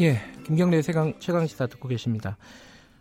예, 0.00 0.18
김경래 0.46 0.80
최강, 0.80 1.12
최강 1.18 1.46
시사 1.46 1.66
듣고 1.66 1.86
계십니다. 1.86 2.38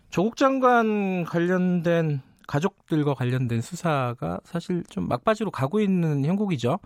조국 0.10 0.36
장관 0.36 1.24
관련된 1.24 2.20
가족들과 2.46 3.14
관련된 3.14 3.62
수사가 3.62 4.42
사실 4.44 4.84
좀 4.90 5.08
막바지로 5.08 5.50
가고 5.50 5.80
있는 5.80 6.26
형국이죠. 6.26 6.78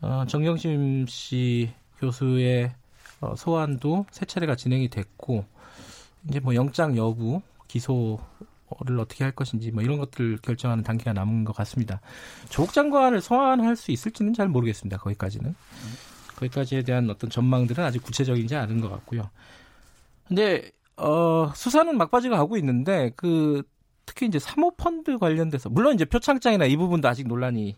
어, 0.00 0.24
정경심 0.26 1.06
씨 1.06 1.72
교수의 1.98 2.72
어, 3.20 3.36
소환도 3.36 4.06
세 4.10 4.26
차례가 4.26 4.56
진행이 4.56 4.88
됐고 4.88 5.44
이제 6.28 6.40
뭐 6.40 6.56
영장 6.56 6.96
여부, 6.96 7.40
기소를 7.68 8.98
어떻게 8.98 9.22
할 9.22 9.30
것인지 9.30 9.70
뭐 9.70 9.84
이런 9.84 9.98
것들 9.98 10.38
결정하는 10.38 10.82
단계가 10.82 11.12
남은 11.12 11.44
것 11.44 11.54
같습니다. 11.54 12.00
조국 12.48 12.72
장관을 12.72 13.20
소환할 13.20 13.76
수 13.76 13.92
있을지는 13.92 14.34
잘 14.34 14.48
모르겠습니다. 14.48 14.96
거기까지는. 14.96 15.54
거기까지에 16.48 16.82
대한 16.82 17.08
어떤 17.10 17.30
전망들은 17.30 17.82
아직 17.84 18.02
구체적이지 18.02 18.54
않은 18.56 18.80
것 18.80 18.90
같고요. 18.90 19.30
근데 20.26 20.70
어, 20.96 21.52
수사는 21.54 21.96
막바지가 21.96 22.36
가고 22.36 22.56
있는데 22.56 23.12
그 23.16 23.62
특히 24.06 24.26
이제 24.26 24.38
사모펀드 24.38 25.18
관련돼서 25.18 25.68
물론 25.70 25.94
이제 25.94 26.04
표창장이나 26.04 26.66
이 26.66 26.76
부분도 26.76 27.08
아직 27.08 27.26
논란이 27.26 27.74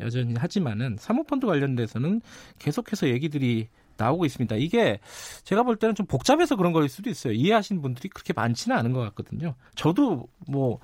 여전히 0.00 0.34
하지만은 0.34 0.96
사모펀드 0.98 1.46
관련돼서는 1.46 2.20
계속해서 2.58 3.08
얘기들이 3.08 3.68
나오고 3.96 4.24
있습니다. 4.24 4.56
이게 4.56 4.98
제가 5.44 5.62
볼 5.62 5.76
때는 5.76 5.94
좀 5.94 6.06
복잡해서 6.06 6.56
그런 6.56 6.72
거일 6.72 6.88
수도 6.88 7.10
있어요. 7.10 7.34
이해하시는 7.34 7.82
분들이 7.82 8.08
그렇게 8.08 8.32
많지는 8.32 8.76
않은 8.78 8.92
것 8.92 9.00
같거든요. 9.00 9.54
저도 9.74 10.26
뭐 10.48 10.78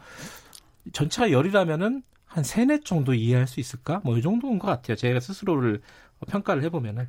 전체가 0.92 1.30
열이라면은 1.30 2.02
한 2.26 2.44
세네 2.44 2.80
정도 2.80 3.14
이해할 3.14 3.46
수 3.46 3.60
있을까? 3.60 4.02
뭐 4.04 4.18
이 4.18 4.22
정도인 4.22 4.58
것 4.58 4.66
같아요. 4.66 4.96
제가 4.96 5.20
스스로를 5.20 5.80
평가를 6.24 6.62
해보면은 6.64 7.06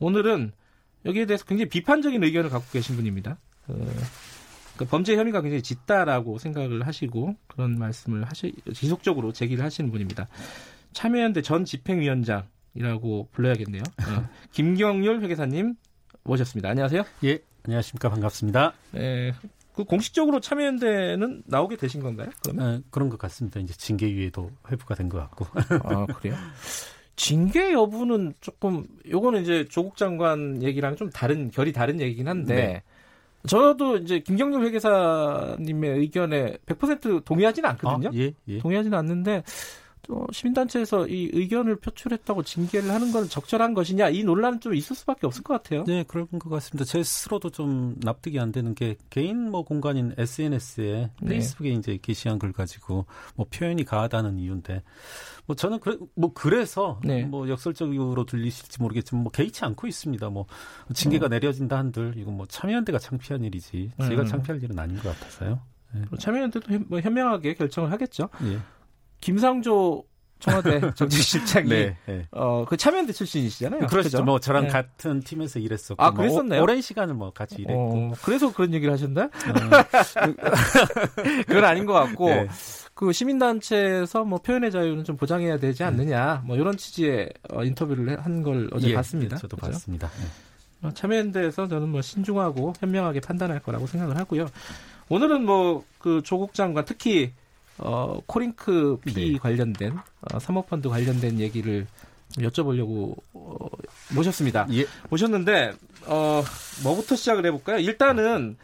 오늘은 0.00 0.52
여기에 1.04 1.26
대해서 1.26 1.44
굉장히 1.44 1.68
비판적인 1.68 2.22
의견을 2.22 2.50
갖고 2.50 2.66
계신 2.72 2.96
분입니다. 2.96 3.38
어, 3.68 3.86
그 4.76 4.84
범죄 4.86 5.16
혐의가 5.16 5.40
굉장히 5.40 5.62
짙다라고 5.62 6.38
생각을 6.38 6.86
하시고 6.86 7.36
그런 7.46 7.78
말씀을 7.78 8.24
하시 8.24 8.52
지속적으로 8.74 9.32
제기를 9.32 9.64
하시는 9.64 9.90
분입니다. 9.90 10.28
참여연대 10.92 11.42
전 11.42 11.64
집행위원장이라고 11.64 13.28
불러야겠네요. 13.32 13.82
어, 13.82 14.28
김경률 14.52 15.20
회계사님 15.22 15.74
모셨습니다. 16.24 16.70
안녕하세요. 16.70 17.04
예, 17.24 17.38
안녕하십니까 17.64 18.08
반갑습니다. 18.08 18.72
네, 18.92 19.32
그 19.74 19.84
공식적으로 19.84 20.40
참여연대는 20.40 21.44
나오게 21.46 21.76
되신 21.76 22.00
건가요? 22.02 22.30
그러면? 22.42 22.76
어, 22.76 22.82
그런 22.90 23.08
것 23.10 23.18
같습니다. 23.18 23.60
이제 23.60 23.74
징계위에도 23.74 24.50
회부가 24.70 24.94
된 24.94 25.08
것 25.08 25.18
같고. 25.18 25.46
아 25.84 26.06
그래요? 26.06 26.36
징계 27.16 27.72
여부는 27.72 28.34
조금 28.40 28.86
요거는 29.08 29.42
이제 29.42 29.66
조국 29.68 29.96
장관 29.96 30.62
얘기랑 30.62 30.96
좀 30.96 31.10
다른 31.10 31.50
결이 31.50 31.72
다른 31.72 32.00
얘기긴 32.00 32.28
한데 32.28 32.54
네. 32.54 32.82
저도 33.46 33.98
이제 33.98 34.20
김경률 34.20 34.64
회계사님의 34.64 35.98
의견에 35.98 36.56
100% 36.66 37.24
동의하지는 37.24 37.68
않거든요. 37.70 38.08
아, 38.08 38.12
예, 38.14 38.32
예. 38.48 38.58
동의하지는 38.58 38.96
않는데 38.96 39.42
또 40.04 40.26
시민단체에서 40.32 41.08
이 41.08 41.30
의견을 41.32 41.76
표출했다고 41.76 42.42
징계를 42.42 42.90
하는 42.90 43.12
건 43.12 43.28
적절한 43.28 43.74
것이냐 43.74 44.10
이 44.10 44.22
논란은 44.22 44.60
좀 44.60 44.74
있을 44.74 44.94
수밖에 44.94 45.26
없을 45.26 45.42
것 45.42 45.54
같아요. 45.54 45.84
네, 45.84 46.04
그런 46.06 46.28
것 46.28 46.48
같습니다. 46.48 46.84
제 46.84 47.02
스스로도 47.02 47.50
좀 47.50 47.96
납득이 48.00 48.38
안 48.38 48.52
되는 48.52 48.74
게 48.74 48.96
개인 49.10 49.50
뭐 49.50 49.64
공간인 49.64 50.14
SNS에 50.16 51.10
네. 51.20 51.28
페이스북에 51.28 51.70
이제 51.70 51.98
게시한 52.00 52.38
글 52.38 52.52
가지고 52.52 53.06
뭐 53.34 53.46
표현이 53.50 53.84
가하다는 53.84 54.38
이유인데 54.38 54.82
뭐 55.46 55.56
저는 55.56 55.80
그래 55.80 55.96
뭐 56.14 56.32
그래서 56.34 57.00
네. 57.04 57.24
뭐 57.24 57.48
역설적으로 57.48 58.24
들리실지 58.24 58.80
모르겠지만 58.80 59.24
뭐 59.24 59.32
개의치 59.32 59.64
않고 59.64 59.86
있습니다. 59.86 60.28
뭐 60.30 60.46
징계가 60.92 61.26
어. 61.26 61.28
내려진다 61.28 61.78
한들 61.78 62.14
이건 62.16 62.36
뭐 62.36 62.46
참여연대가 62.46 62.98
창피한 62.98 63.44
일이지 63.44 63.92
제가 64.00 64.22
음. 64.22 64.26
창피할 64.26 64.62
일은 64.62 64.78
아닌 64.78 64.96
것 64.96 65.08
같아서요. 65.14 65.60
네. 65.94 66.02
참여연대도 66.18 66.78
뭐 66.88 67.00
현명하게 67.00 67.54
결정을 67.54 67.92
하겠죠. 67.92 68.28
예. 68.44 68.58
김상조 69.24 70.04
청와대 70.38 70.80
정치실장이 70.94 71.68
네, 71.70 71.96
네. 72.04 72.26
어그 72.30 72.76
참여연대 72.76 73.14
출신이시잖아요. 73.14 73.86
그렇죠. 73.86 74.10
그죠? 74.10 74.22
뭐 74.24 74.38
저랑 74.38 74.64
네. 74.64 74.68
같은 74.68 75.20
팀에서 75.20 75.58
일했었고 75.58 76.02
아뭐 76.02 76.12
그랬었나요? 76.12 76.62
오, 76.62 76.66
랜 76.66 76.82
시간을 76.82 77.14
뭐 77.14 77.32
같이 77.32 77.54
일했고 77.62 77.72
어, 77.72 78.12
그래서 78.22 78.52
그런 78.52 78.74
얘기를 78.74 78.92
하셨나? 78.92 79.24
어. 79.24 79.30
그건 81.46 81.64
아닌 81.64 81.86
것 81.86 81.94
같고 81.94 82.28
네. 82.28 82.48
그 82.92 83.12
시민단체에서 83.12 84.24
뭐 84.24 84.38
표현의 84.40 84.70
자유는 84.70 85.04
좀 85.04 85.16
보장해야 85.16 85.58
되지 85.58 85.82
않느냐 85.84 86.42
뭐 86.44 86.56
이런 86.56 86.76
취지의 86.76 87.30
어, 87.50 87.64
인터뷰를 87.64 88.22
한 88.22 88.42
걸 88.42 88.68
어제 88.72 88.90
예, 88.90 88.94
봤습니다. 88.94 89.38
저도 89.38 89.56
그렇죠? 89.56 89.72
봤습니다. 89.72 90.10
네. 90.18 90.88
어, 90.88 90.92
참여연대에서 90.92 91.66
저는 91.68 91.88
뭐 91.88 92.02
신중하고 92.02 92.74
현명하게 92.78 93.20
판단할 93.20 93.60
거라고 93.60 93.86
생각을 93.86 94.18
하고요. 94.18 94.48
오늘은 95.08 95.46
뭐 95.46 95.82
그 96.04 96.20
조국 96.22 96.52
장관 96.52 96.84
특히 96.84 97.32
어, 97.78 98.20
코링크 98.26 98.98
피 99.04 99.32
네. 99.32 99.38
관련된 99.38 99.96
어, 100.32 100.38
사모펀드 100.38 100.88
관련된 100.88 101.40
얘기를 101.40 101.86
여쭤보려고 102.36 103.16
어, 103.32 103.68
모셨습니다. 104.14 104.66
예. 104.72 104.86
모셨는데 105.10 105.72
어, 106.06 106.42
뭐부터 106.82 107.16
시작을 107.16 107.46
해볼까요? 107.46 107.78
일단은 107.78 108.56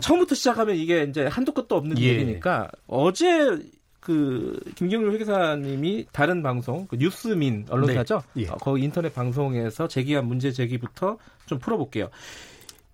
처음부터 0.00 0.34
시작하면 0.34 0.76
이게 0.76 1.04
이제 1.04 1.26
한도 1.26 1.52
끝도 1.52 1.76
없는 1.76 1.98
예. 1.98 2.08
얘기니까 2.08 2.70
어제 2.86 3.58
그 4.00 4.58
김경률 4.76 5.12
회계사님이 5.12 6.06
다른 6.12 6.42
방송 6.42 6.86
그 6.86 6.96
뉴스민 6.96 7.66
언론사죠. 7.68 8.22
네. 8.34 8.44
예. 8.44 8.48
어, 8.48 8.56
거기 8.56 8.82
인터넷 8.82 9.14
방송에서 9.14 9.88
제기한 9.88 10.26
문제 10.26 10.52
제기부터 10.52 11.18
좀 11.46 11.58
풀어볼게요. 11.58 12.08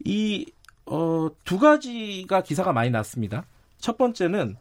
이 0.04 0.46
어, 0.86 1.28
두 1.44 1.58
가지가 1.58 2.42
기사가 2.42 2.72
많이 2.72 2.90
났습니다. 2.90 3.44
첫 3.78 3.96
번째는 3.98 4.56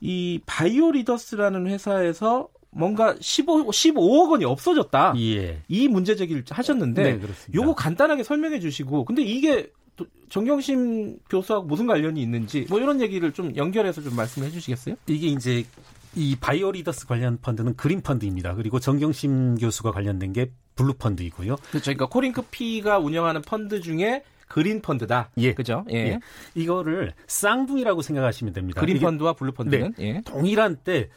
이 0.00 0.40
바이오 0.46 0.92
리더스라는 0.92 1.66
회사에서 1.66 2.48
뭔가 2.70 3.16
15, 3.20 3.66
15억 3.66 4.30
원이 4.30 4.44
없어졌다. 4.44 5.14
예. 5.18 5.62
이 5.68 5.88
문제 5.88 6.14
제기를 6.14 6.44
하셨는데 6.48 7.02
네, 7.16 7.20
요거 7.54 7.74
간단하게 7.74 8.22
설명해 8.22 8.60
주시고 8.60 9.04
근데 9.04 9.22
이게 9.22 9.70
정경심 10.28 11.18
교수하고 11.28 11.66
무슨 11.66 11.86
관련이 11.86 12.22
있는지 12.22 12.66
뭐 12.70 12.78
이런 12.78 13.00
얘기를 13.00 13.32
좀 13.32 13.54
연결해서 13.56 14.00
좀 14.00 14.14
말씀해 14.16 14.50
주시겠어요? 14.50 14.94
이게 15.08 15.26
이제 15.26 15.64
이 16.14 16.36
바이오 16.40 16.72
리더스 16.72 17.06
관련 17.06 17.38
펀드는 17.40 17.76
그린 17.76 18.00
펀드입니다. 18.00 18.54
그리고 18.54 18.80
정경심 18.80 19.56
교수가 19.56 19.92
관련된 19.92 20.32
게 20.32 20.50
블루 20.76 20.94
펀드이고요. 20.94 21.56
그렇죠. 21.56 21.84
그러니까 21.84 22.06
코링크 22.06 22.42
PE가 22.42 22.98
운영하는 22.98 23.42
펀드 23.42 23.80
중에 23.80 24.22
그린 24.50 24.82
펀드다. 24.82 25.30
예. 25.38 25.54
그죠? 25.54 25.84
예. 25.90 25.94
예. 25.96 26.18
이거를 26.56 27.14
쌍둥이라고 27.28 28.02
생각하시면 28.02 28.52
됩니다. 28.52 28.80
그린 28.80 28.98
펀드와 28.98 29.34
블루 29.34 29.52
펀드는 29.52 29.94
네. 29.96 30.04
예. 30.04 30.22
동일한 30.26 30.76
때 30.82 31.08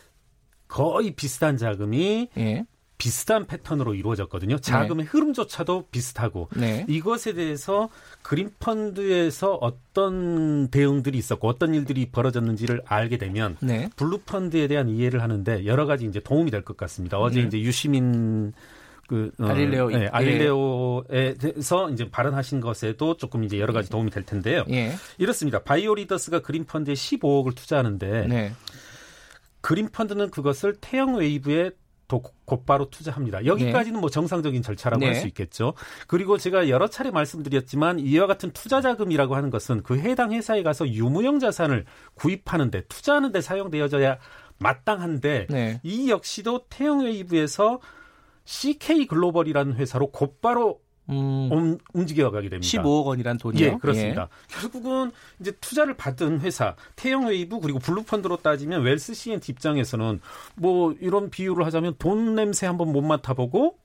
거의 0.67 1.11
비슷한 1.11 1.57
자금이 1.57 2.29
예. 2.37 2.65
비슷한 2.99 3.47
패턴으로 3.47 3.95
이루어졌거든요. 3.95 4.59
자금의 4.59 5.05
네. 5.05 5.09
흐름조차도 5.09 5.87
비슷하고 5.89 6.47
네. 6.55 6.85
이것에 6.87 7.33
대해서 7.33 7.89
그린 8.21 8.51
펀드에서 8.59 9.55
어떤 9.55 10.67
대응들이 10.69 11.17
있었고 11.17 11.47
어떤 11.47 11.73
일들이 11.73 12.05
벌어졌는지를 12.11 12.83
알게 12.85 13.17
되면 13.17 13.57
네. 13.61 13.89
블루 13.95 14.19
펀드에 14.19 14.67
대한 14.67 14.89
이해를 14.89 15.23
하는데 15.23 15.65
여러 15.65 15.87
가지 15.87 16.05
이제 16.05 16.19
도움이 16.19 16.51
될 16.51 16.61
것 16.61 16.77
같습니다. 16.77 17.17
어제 17.17 17.41
네. 17.41 17.47
이제 17.47 17.59
유시민 17.59 18.53
그 19.07 19.31
어, 19.39 19.47
알릴레오 19.47 19.89
네, 19.89 20.07
알릴레오에 20.07 21.35
대해서 21.35 21.89
이제 21.89 22.09
발언하신 22.09 22.61
것에도 22.61 23.17
조금 23.17 23.43
이제 23.43 23.59
여러 23.59 23.73
가지 23.73 23.89
도움이 23.89 24.11
될 24.11 24.23
텐데요. 24.23 24.63
예. 24.69 24.93
이렇습니다. 25.17 25.59
바이오 25.63 25.95
리더스가 25.95 26.39
그린 26.39 26.65
펀드에 26.65 26.93
15억을 26.93 27.55
투자하는데 27.55 28.27
네. 28.27 28.53
그린 29.61 29.89
펀드는 29.89 30.29
그것을 30.29 30.75
태영 30.79 31.15
웨이브에 31.17 31.71
곧바로 32.45 32.89
투자합니다. 32.89 33.45
여기까지는 33.45 33.97
네. 33.97 34.01
뭐 34.01 34.09
정상적인 34.09 34.61
절차라고 34.61 34.99
네. 34.99 35.07
할수 35.07 35.27
있겠죠. 35.27 35.73
그리고 36.07 36.37
제가 36.37 36.69
여러 36.69 36.87
차례 36.87 37.11
말씀드렸지만 37.11 37.99
이와 37.99 38.27
같은 38.27 38.51
투자 38.51 38.81
자금이라고 38.81 39.35
하는 39.35 39.49
것은 39.49 39.81
그 39.83 39.97
해당 39.97 40.31
회사에 40.31 40.63
가서 40.63 40.87
유무형 40.87 41.39
자산을 41.39 41.85
구입하는데 42.15 42.81
투자하는데 42.87 43.41
사용되어져야 43.41 44.17
마땅한데 44.59 45.47
네. 45.49 45.79
이 45.81 46.09
역시도 46.09 46.65
태영 46.69 47.05
웨이브에서 47.05 47.79
CK 48.45 49.07
글로벌이라는 49.07 49.75
회사로 49.75 50.11
곧바로 50.11 50.81
음. 51.09 51.77
움직여가게 51.93 52.49
됩니다. 52.49 52.81
15억 52.81 53.05
원이란 53.05 53.37
돈이요? 53.37 53.65
예, 53.65 53.77
그렇습니다. 53.79 54.29
예. 54.31 54.59
결국은 54.59 55.11
이제 55.39 55.51
투자를 55.59 55.95
받은 55.95 56.39
회사 56.41 56.75
태영웨이브 56.95 57.59
그리고 57.59 57.79
블루펀드로 57.79 58.37
따지면 58.37 58.83
웰스 58.83 59.13
C&T 59.13 59.51
입장에서는 59.51 60.21
뭐 60.55 60.95
이런 61.01 61.29
비유를 61.29 61.65
하자면 61.65 61.95
돈 61.99 62.35
냄새 62.35 62.67
한번 62.67 62.91
못 62.93 63.01
맡아보고 63.01 63.77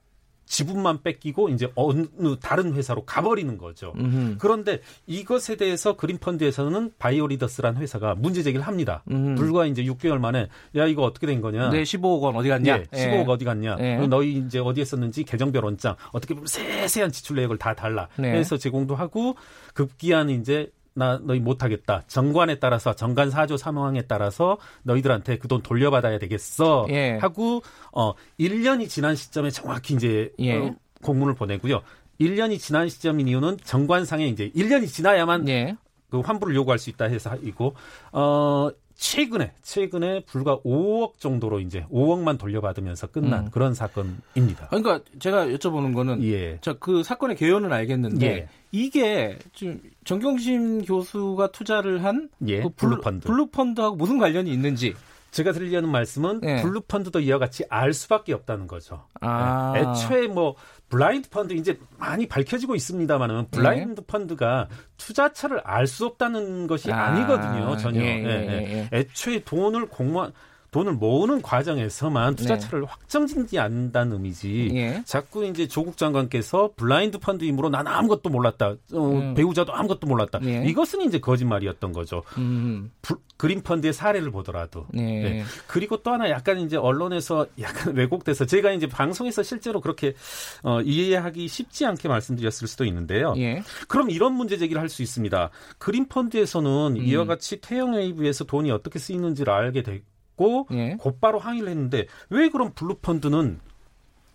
지분만 0.49 1.03
뺏기고 1.03 1.51
이제 1.51 1.71
어느 1.75 2.07
다른 2.41 2.73
회사로 2.75 3.05
가버리는 3.05 3.59
거죠. 3.59 3.93
음흠. 3.97 4.37
그런데 4.39 4.81
이것에 5.07 5.57
대해서 5.57 5.97
그린펀드에서는 5.97 6.93
바이오리더스라는 6.99 7.81
회사가 7.81 8.15
문제 8.15 8.43
제기를 8.43 8.67
합니다. 8.67 9.03
음흠. 9.11 9.35
불과 9.37 9.67
이제 9.67 9.85
6개월 9.85 10.19
만에 10.19 10.49
야 10.77 10.87
이거 10.87 11.03
어떻게 11.03 11.27
된 11.27 11.41
거냐? 11.41 11.71
네, 11.71 11.83
15억 11.83 12.23
원 12.23 12.37
어디 12.37 12.49
갔냐? 12.49 12.79
예, 12.79 12.83
15억 12.85 12.97
예. 12.97 13.25
어디 13.29 13.45
갔냐? 13.45 13.77
예. 13.79 13.97
너희 14.07 14.39
이제 14.39 14.59
어디에 14.59 14.85
썼는지 14.85 15.25
계정별 15.25 15.65
원장 15.65 15.97
어떻게 16.13 16.35
보면 16.35 16.47
세세한 16.47 17.13
지출 17.13 17.37
내역을 17.37 17.59
다 17.59 17.75
달라. 17.75 18.09
네. 18.17 18.33
해서 18.33 18.57
제공도 18.57 18.95
하고 18.95 19.37
급기한 19.75 20.31
이제 20.31 20.71
나 20.99 21.19
너희 21.23 21.39
못하겠다. 21.41 22.03
정관에 22.09 22.59
따라서 22.59 22.95
정관 22.95 23.31
사조 23.31 23.57
사망에 23.57 24.03
따라서 24.03 24.59
너희들한테 24.83 25.39
그 25.39 25.49
돈 25.49 25.63
돌려받아야 25.63 26.19
되겠어. 26.19 26.87
예. 26.91 27.17
하고 27.21 27.63
어 27.93 28.13
1년이 28.39 28.89
지난 28.89 29.15
시점에 29.17 29.51
정확히 29.51 29.95
이제 29.95 30.31
예. 30.41 30.57
어, 30.59 30.75
공문을 31.03 31.35
보내고요. 31.35 31.81
1년이 32.21 32.59
지난 32.59 32.89
시점인 32.89 33.29
이유는 33.29 33.59
정관상에 33.65 34.27
이제 34.27 34.51
1년이 34.55 34.89
지나야만 34.89 35.49
예. 35.49 35.77
그 36.11 36.21
환불을 36.21 36.55
요구할 36.57 36.79
수 36.79 36.91
있다 36.91 37.05
해서 37.07 37.37
이고 37.43 37.75
어 38.13 38.71
최근에 38.97 39.53
최근에 39.63 40.25
불과 40.25 40.59
5억 40.59 41.19
정도로 41.19 41.61
이제 41.61 41.85
5억만 41.93 42.37
돌려받으면서 42.39 43.07
끝난 43.07 43.47
음. 43.47 43.51
그런 43.51 43.73
사건입니다. 43.73 44.69
그러니까 44.71 45.01
제가 45.21 45.47
여쭤보는 45.47 45.95
거는 45.95 46.23
예. 46.25 46.59
자 46.61 46.78
그 46.78 47.05
사건의 47.05 47.37
개요는 47.37 47.73
알겠는데 47.73 48.27
예. 48.27 48.49
이게 48.71 49.39
지금 49.55 49.81
정경심 50.05 50.85
교수가 50.85 51.53
투자를 51.53 52.05
한 52.05 52.29
예. 52.47 52.63
그 52.63 52.69
블루펀드 52.71 53.27
블루펀드하고 53.27 53.97
무슨 53.97 54.19
관련이 54.19 54.51
있는지 54.51 54.95
제가 55.31 55.53
드리려는 55.53 55.91
말씀은 55.91 56.41
네. 56.41 56.63
블루펀드도 56.63 57.21
이와 57.21 57.39
같이 57.39 57.65
알 57.69 57.93
수밖에 57.93 58.33
없다는 58.33 58.67
거죠. 58.67 59.05
아. 59.21 59.73
네. 59.75 59.81
애초에 59.81 60.27
뭐 60.27 60.55
블라인드 60.89 61.29
펀드 61.29 61.53
이제 61.53 61.79
많이 61.99 62.27
밝혀지고 62.27 62.75
있습니다만은 62.75 63.49
블라인드 63.51 64.01
네. 64.01 64.07
펀드가 64.07 64.69
투자처를 64.97 65.61
알 65.65 65.87
수 65.87 66.07
없다는 66.07 66.67
것이 66.67 66.91
아. 66.93 67.19
니거든요 67.19 67.77
전혀. 67.77 68.01
예, 68.01 68.07
예, 68.07 68.29
예, 68.29 68.89
예. 68.93 68.99
애초에 68.99 69.41
돈을 69.45 69.87
공모한 69.89 70.33
돈을 70.71 70.95
모으는 70.95 71.41
과정에서만 71.41 72.35
투자처를 72.35 72.81
네. 72.83 72.87
확정짓지 72.89 73.59
않는다는 73.59 74.15
의미지. 74.15 74.71
예. 74.75 75.03
자꾸 75.07 75.47
이제 75.47 75.67
조국 75.67 75.97
장관께서 75.97 76.71
블라인드 76.77 77.19
펀드이므로 77.19 77.71
난 77.71 77.87
아무것도 77.87 78.29
몰랐다. 78.29 78.75
어, 78.93 79.11
음. 79.11 79.35
배우자도 79.35 79.73
아무것도 79.75 80.07
몰랐다. 80.07 80.41
예. 80.45 80.65
이것은 80.67 81.03
이제 81.03 81.19
거짓말이었던 81.21 81.93
거죠. 81.93 82.23
음. 82.37 82.91
그린 83.39 83.63
펀드의 83.63 83.93
사례를 83.93 84.31
보더라도. 84.31 84.87
예. 84.95 85.01
네. 85.01 85.45
그리고 85.69 86.03
또 86.03 86.11
하나 86.11 86.29
약간 86.29 86.59
이제 86.61 86.77
언론에서 86.77 87.47
약간 87.61 87.95
왜곡돼서 87.97 88.45
제가 88.45 88.73
이제 88.73 88.87
방송에서 88.89 89.43
실제로 89.43 89.81
그렇게 89.81 90.15
어, 90.63 90.81
이해하기 90.83 91.47
쉽지 91.49 91.87
않게 91.87 92.09
말씀드렸을 92.09 92.67
수도 92.69 92.85
있는데요. 92.85 93.35
예. 93.39 93.63
그럼 93.87 94.11
이런 94.11 94.35
문제 94.35 94.59
제기를 94.59 94.83
할 94.83 94.89
수 94.89 95.03
있습니다. 95.03 95.51
그린 95.77 96.09
펀드에서는 96.09 96.97
음. 96.97 96.97
이와 96.97 97.27
같이 97.27 97.61
태영 97.61 97.93
웨이브에서 97.93 98.45
돈이 98.45 98.71
어떻게 98.71 98.99
쓰이는지를 98.99 99.53
알게 99.53 99.83
되고 99.83 100.03
받고 100.39 100.69
예. 100.73 100.97
곧바로 100.99 101.39
항의를 101.39 101.69
했는데 101.69 102.07
왜 102.31 102.49
그럼 102.49 102.73
블루펀드는 102.75 103.61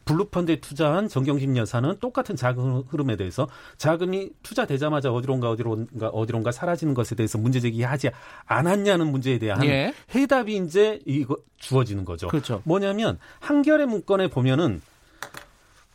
블루펀드에 0.06 0.58
투자한 0.58 1.08
정경심 1.08 1.56
여사는 1.56 1.98
똑같은 2.00 2.36
자금 2.36 2.84
흐름에 2.90 3.16
대해서 3.16 3.48
자금이 3.78 4.32
투자되자마자 4.44 5.14
어디론가 5.14 5.50
어디론가 5.50 6.10
어디론가 6.10 6.52
사라지는 6.52 6.94
것에 6.94 7.16
대해서 7.16 7.38
문제 7.38 7.62
제기하지 7.62 8.12
않았냐는 8.46 9.10
문제에 9.10 9.40
대한 9.40 9.64
예. 9.64 9.94
해답이 10.14 10.58
이제 10.58 11.00
이거 11.06 11.38
주어지는 11.58 12.04
거죠. 12.04 12.28
그렇죠. 12.28 12.62
뭐냐면 12.66 13.18
한결의 13.40 13.88
문건에 13.88 14.28
보면은 14.28 14.82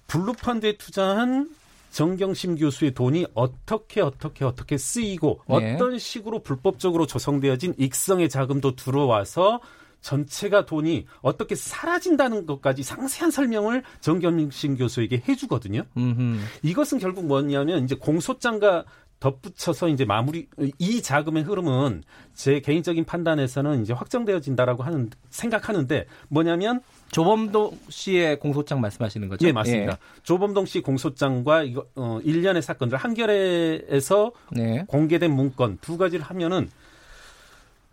블루펀드에 0.06 0.78
투자한 0.78 1.50
정경심 1.90 2.56
교수의 2.56 2.94
돈이 2.94 3.26
어떻게 3.34 4.00
어떻게 4.00 4.46
어떻게 4.46 4.78
쓰이고 4.78 5.42
예. 5.60 5.74
어떤 5.74 5.98
식으로 5.98 6.38
불법적으로 6.38 7.06
조성되어진 7.06 7.74
익성의 7.76 8.30
자금도 8.30 8.74
들어와서 8.74 9.60
전체가 10.00 10.64
돈이 10.64 11.06
어떻게 11.20 11.54
사라진다는 11.54 12.46
것까지 12.46 12.82
상세한 12.82 13.30
설명을 13.30 13.82
정겸신 14.00 14.76
교수에게 14.76 15.22
해주거든요. 15.28 15.82
음흠. 15.96 16.38
이것은 16.62 16.98
결국 16.98 17.26
뭐냐면 17.26 17.84
이제 17.84 17.94
공소장과 17.94 18.84
덧붙여서 19.20 19.88
이제 19.88 20.04
마무리 20.04 20.48
이 20.78 21.02
자금의 21.02 21.42
흐름은 21.42 22.04
제 22.34 22.60
개인적인 22.60 23.04
판단에서는 23.04 23.82
이제 23.82 23.92
확정되어진다라고 23.92 24.84
하는 24.84 25.10
생각하는데 25.30 26.06
뭐냐면 26.28 26.80
조범동 27.10 27.78
씨의 27.88 28.38
공소장 28.38 28.80
말씀하시는 28.80 29.28
거죠? 29.28 29.46
예, 29.46 29.52
맞습니다. 29.52 29.92
예. 29.92 30.22
조범동 30.22 30.66
씨 30.66 30.80
공소장과 30.80 31.64
이거 31.64 31.86
어 31.96 32.20
일련의 32.22 32.62
사건들 32.62 32.96
한겨레에서 32.96 34.32
네. 34.52 34.84
공개된 34.86 35.32
문건 35.32 35.78
두 35.80 35.98
가지를 35.98 36.24
하면은 36.24 36.70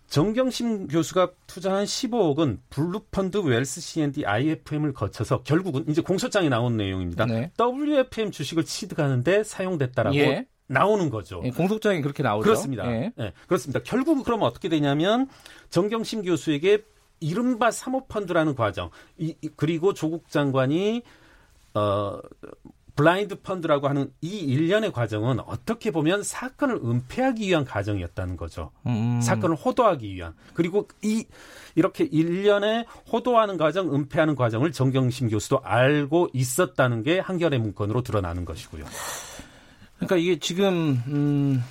정경심 0.07 0.87
교수가 0.87 1.31
투자한 1.47 1.85
15억은 1.85 2.59
블루펀드 2.69 3.37
웰스 3.37 3.81
C&T 3.81 4.25
IFM을 4.25 4.93
거쳐서 4.93 5.43
결국은 5.43 5.85
이제 5.87 6.01
공소장에 6.01 6.49
나온 6.49 6.77
내용입니다. 6.77 7.25
네. 7.25 7.51
WFM 7.59 8.31
주식을 8.31 8.65
취득하는데 8.65 9.43
사용됐다라고 9.43 10.15
예. 10.17 10.47
나오는 10.67 11.09
거죠. 11.09 11.41
예, 11.43 11.51
공소장에 11.51 12.01
그렇게 12.01 12.23
나오죠. 12.23 12.43
그렇습니다. 12.43 12.89
예. 12.91 13.11
예. 13.19 13.33
그렇습니다. 13.47 13.81
결국은 13.83 14.23
그러면 14.23 14.47
어떻게 14.47 14.69
되냐면 14.69 15.27
정경심 15.69 16.23
교수에게 16.23 16.83
이른바 17.19 17.71
사모펀드라는 17.71 18.55
과정, 18.55 18.89
이, 19.17 19.35
그리고 19.55 19.93
조국 19.93 20.29
장관이 20.29 21.03
어 21.73 22.19
블라인드 22.95 23.41
펀드라고 23.41 23.89
하는 23.89 24.11
이 24.21 24.37
일련의 24.39 24.93
과정은 24.93 25.39
어떻게 25.41 25.91
보면 25.91 26.23
사건을 26.23 26.75
은폐하기 26.77 27.47
위한 27.47 27.65
과정이었다는 27.65 28.37
거죠. 28.37 28.71
음. 28.87 29.19
사건을 29.21 29.55
호도하기 29.57 30.15
위한. 30.15 30.33
그리고 30.53 30.87
이 31.01 31.25
이렇게 31.75 32.05
일련의 32.05 32.85
호도하는 33.11 33.57
과정, 33.57 33.93
은폐하는 33.93 34.35
과정을 34.35 34.71
정경심 34.71 35.29
교수도 35.29 35.59
알고 35.63 36.29
있었다는 36.33 37.03
게 37.03 37.19
한결의 37.19 37.59
문건으로 37.59 38.01
드러나는 38.01 38.45
것이고요. 38.45 38.85
그러니까 39.97 40.15
이게 40.15 40.39
지금 40.39 41.01
음, 41.07 41.63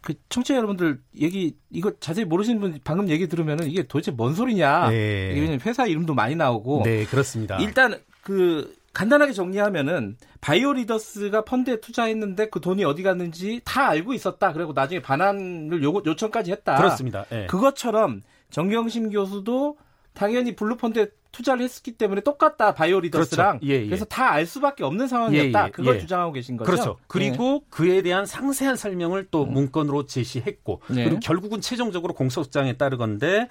그 0.00 0.14
청취자 0.30 0.56
여러분들 0.56 1.00
얘기 1.20 1.56
이거 1.70 1.92
자세히 2.00 2.24
모르시는 2.24 2.60
분 2.60 2.78
방금 2.84 3.08
얘기 3.08 3.28
들으면은 3.28 3.68
이게 3.68 3.82
도대체 3.82 4.10
뭔 4.10 4.34
소리냐? 4.34 4.88
네. 4.88 5.34
이게 5.36 5.58
회사 5.66 5.86
이름도 5.86 6.14
많이 6.14 6.36
나오고. 6.36 6.82
네, 6.84 7.04
그렇습니다. 7.04 7.58
일단 7.58 8.00
그 8.22 8.74
간단하게 8.92 9.32
정리하면은 9.32 10.16
바이오리더스가 10.40 11.44
펀드에 11.44 11.80
투자했는데 11.80 12.48
그 12.50 12.60
돈이 12.60 12.84
어디 12.84 13.02
갔는지 13.02 13.60
다 13.64 13.88
알고 13.88 14.12
있었다. 14.12 14.52
그리고 14.52 14.72
나중에 14.72 15.00
반환을 15.00 15.82
요구, 15.82 16.02
요청까지 16.04 16.52
했다. 16.52 16.76
그렇습니다. 16.76 17.24
네. 17.30 17.46
그것처럼 17.46 18.22
정경심 18.50 19.10
교수도 19.10 19.76
당연히 20.12 20.54
블루펀드에 20.54 21.08
투자를 21.32 21.64
했기 21.64 21.92
때문에 21.92 22.20
똑같다 22.20 22.74
바이오리더스랑 22.74 23.60
그렇죠. 23.60 23.66
예, 23.72 23.80
예. 23.80 23.86
그래서 23.86 24.04
다 24.04 24.32
알 24.32 24.44
수밖에 24.44 24.84
없는 24.84 25.08
상황이었다. 25.08 25.62
예, 25.62 25.66
예, 25.66 25.70
그걸 25.70 25.96
예. 25.96 26.00
주장하고 26.00 26.32
계신 26.32 26.58
거죠. 26.58 26.70
그렇죠. 26.70 26.98
그리고 27.06 27.64
그에 27.70 28.02
대한 28.02 28.26
상세한 28.26 28.76
설명을 28.76 29.28
또 29.30 29.44
음. 29.44 29.52
문건으로 29.54 30.04
제시했고 30.06 30.82
네. 30.88 31.04
그리고 31.04 31.20
결국은 31.20 31.62
최종적으로 31.62 32.12
공소장에 32.12 32.74
따르건데 32.74 33.48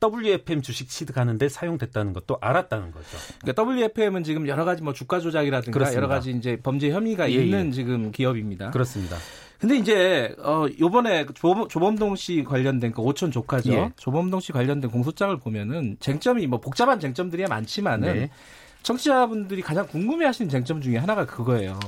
WFM 0.00 0.62
주식 0.62 0.88
취득하는데 0.88 1.48
사용됐다는 1.48 2.12
것도 2.12 2.38
알았다는 2.40 2.90
거죠. 2.92 3.16
그러니까 3.40 3.62
WFM은 3.62 4.24
지금 4.24 4.46
여러 4.48 4.64
가지 4.64 4.82
뭐 4.82 4.92
주가 4.92 5.20
조작이라든가 5.20 5.72
그렇습니다. 5.72 5.96
여러 5.96 6.08
가지 6.08 6.30
이제 6.30 6.58
범죄 6.62 6.90
혐의가 6.90 7.30
예, 7.30 7.34
있는 7.36 7.68
예. 7.68 7.70
지금 7.72 8.12
기업입니다. 8.12 8.70
그렇습니다. 8.70 9.16
근데 9.58 9.76
이제 9.76 10.34
어 10.38 10.66
요번에 10.78 11.24
조, 11.34 11.66
조범동 11.68 12.14
씨 12.16 12.44
관련된 12.44 12.92
그 12.92 13.00
오천 13.00 13.30
조카죠. 13.30 13.72
예. 13.72 13.92
조범동 13.96 14.40
씨 14.40 14.52
관련된 14.52 14.90
공소장을 14.90 15.34
보면은 15.38 15.96
쟁점이 15.98 16.46
뭐 16.46 16.60
복잡한 16.60 17.00
쟁점들이 17.00 17.46
많지만은 17.46 18.14
네. 18.14 18.30
청취자분들이 18.82 19.62
가장 19.62 19.86
궁금해하시는 19.88 20.50
쟁점 20.50 20.82
중에 20.82 20.98
하나가 20.98 21.24
그거예요. 21.24 21.78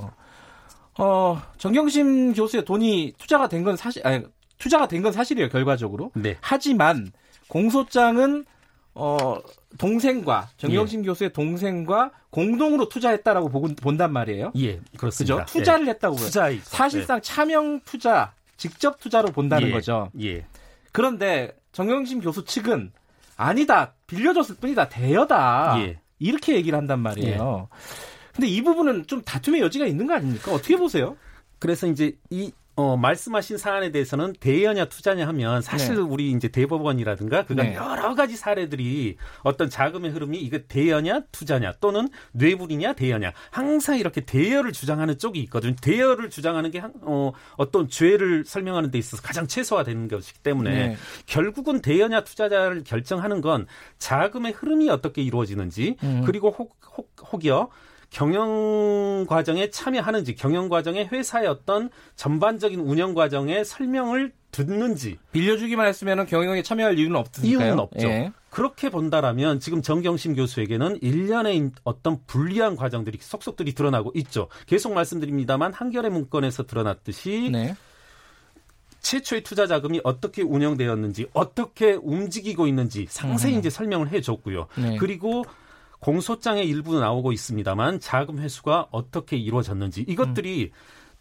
어 0.99 1.41
정경심 1.59 2.33
교수의 2.33 2.65
돈이 2.65 3.13
투자가 3.19 3.49
된 3.49 3.63
건 3.65 3.77
사실 3.77 4.05
아니 4.07 4.25
투자가 4.59 4.89
된 4.89 5.03
건 5.03 5.13
사실이에요 5.13 5.51
결과적으로. 5.51 6.11
네. 6.15 6.37
하지만 6.41 7.13
공소장은 7.49 8.45
어 8.95 9.39
동생과 9.79 10.49
정경심 10.57 11.01
예. 11.01 11.07
교수의 11.07 11.33
동생과 11.33 12.11
공동으로 12.31 12.89
투자했다라고 12.89 13.49
보고 13.49 13.69
본단 13.75 14.13
말이에요. 14.13 14.53
예, 14.57 14.81
그렇습니다. 14.97 15.45
그죠? 15.45 15.59
투자를 15.59 15.87
예. 15.87 15.91
했다고 15.91 16.17
투자 16.17 16.51
사실상 16.63 17.19
예. 17.19 17.21
차명 17.21 17.81
투자, 17.85 18.33
직접 18.57 18.99
투자로 19.01 19.29
본다는 19.31 19.69
예. 19.69 19.73
거죠. 19.73 20.11
예. 20.21 20.45
그런데 20.93 21.57
정경심 21.73 22.21
교수 22.21 22.45
측은 22.45 22.93
아니다, 23.37 23.95
빌려줬을 24.07 24.57
뿐이다, 24.57 24.89
대여다. 24.89 25.77
예. 25.81 26.01
이렇게 26.19 26.57
얘기를 26.57 26.77
한단 26.77 26.99
말이에요. 27.01 27.69
근데 28.35 28.49
이 28.49 28.63
부분은 28.63 29.07
좀 29.07 29.23
다툼의 29.23 29.61
여지가 29.61 29.87
있는 29.87 30.07
거 30.07 30.15
아닙니까? 30.15 30.53
어떻게 30.53 30.77
보세요? 30.77 31.17
그래서 31.61 31.87
이제 31.87 32.17
이 32.31 32.53
어, 32.79 32.97
말씀하신 32.97 33.59
사안에 33.59 33.91
대해서는 33.91 34.35
대여냐 34.39 34.85
투자냐 34.85 35.27
하면 35.27 35.63
사실 35.63 35.97
네. 35.97 36.01
우리 36.01 36.31
이제 36.31 36.47
대법원이라든가 36.47 37.45
그간 37.45 37.67
네. 37.67 37.75
여러 37.75 38.15
가지 38.15 38.37
사례들이 38.37 39.17
어떤 39.43 39.69
자금의 39.69 40.13
흐름이 40.13 40.39
이거 40.39 40.61
대여냐 40.69 41.23
투자냐 41.33 41.73
또는 41.81 42.09
뇌물이냐 42.31 42.93
대여냐 42.93 43.33
항상 43.51 43.99
이렇게 43.99 44.21
대여를 44.21 44.71
주장하는 44.71 45.19
쪽이 45.19 45.41
있거든요. 45.41 45.75
대여를 45.83 46.31
주장하는 46.31 46.71
게 46.71 46.81
어, 47.03 47.33
어떤 47.57 47.89
죄를 47.89 48.45
설명하는 48.45 48.93
데 48.93 48.99
있어서 48.99 49.25
가장 49.25 49.49
최소화되는 49.49 50.07
것이기 50.07 50.39
때문에 50.45 50.71
네. 50.71 50.97
결국은 51.27 51.83
대여냐 51.83 52.23
투자자를 52.23 52.85
결정하는 52.85 53.41
건 53.41 53.67
자금의 53.99 54.53
흐름이 54.53 54.89
어떻게 54.89 55.21
이루어지는지 55.23 55.97
음. 56.05 56.23
그리고 56.25 56.51
혹, 56.51 56.77
혹, 56.97 57.11
혹여 57.33 57.71
경영 58.11 59.27
과정에 59.29 59.71
참여하는지 59.71 60.35
경영 60.35 60.69
과정에 60.69 61.05
회사의 61.05 61.47
어떤 61.47 61.91
전반적인 62.17 62.81
운영 62.81 63.15
과정에 63.15 63.65
설명을 63.65 64.33
듣는지 64.51 65.19
빌려주기만 65.33 65.87
했으면 65.87 66.27
경영에 66.27 66.63
참여할 66.63 66.99
이유는 66.99 67.17
없으니까요. 67.17 67.67
이유는 67.67 67.79
없죠. 67.79 68.09
예. 68.09 68.33
그렇게 68.51 68.89
본다라면 68.89 69.61
지금 69.61 69.83
정경심 69.83 70.35
교수에게는 70.35 70.99
일련의 71.03 71.71
어떤 71.85 72.19
불리한 72.27 72.77
과정들이 72.77 73.19
속속들이 73.21 73.75
드러나고 73.75 74.13
있죠. 74.15 74.49
계속 74.67 74.95
말씀드립니다만 74.95 75.75
한결의 75.75 76.11
문건에서 76.11 76.65
드러났듯이 76.65 77.51
네. 77.53 77.77
최초의 79.01 79.43
투자 79.43 79.67
자금이 79.67 80.01
어떻게 80.03 80.43
운영되었는지 80.43 81.29
어떻게 81.35 81.93
움직이고 81.93 82.67
있는지 82.67 83.07
상세히 83.09 83.55
음. 83.55 83.59
이제 83.59 83.71
설명을 83.71 84.11
해줬고요. 84.11 84.67
네. 84.77 84.97
그리고 84.97 85.45
공소장의 86.01 86.69
일부 86.69 86.99
나오고 86.99 87.33
있습니다만 87.33 88.01
자금 88.01 88.39
회수가 88.39 88.89
어떻게 88.91 89.37
이루어졌는지 89.37 90.03
이것들이 90.03 90.65
음. 90.65 90.71